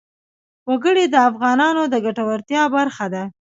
وګړي 0.69 1.05
د 1.09 1.15
افغانانو 1.29 1.83
د 1.93 1.95
ګټورتیا 2.05 2.61
برخه 2.75 3.05
ده. 3.13 3.23